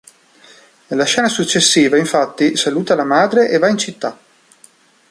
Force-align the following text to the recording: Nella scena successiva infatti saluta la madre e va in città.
Nella 0.87 1.03
scena 1.03 1.27
successiva 1.27 1.95
infatti 1.95 2.57
saluta 2.57 2.95
la 2.95 3.03
madre 3.03 3.49
e 3.51 3.59
va 3.59 3.67
in 3.69 3.77
città. 3.77 4.17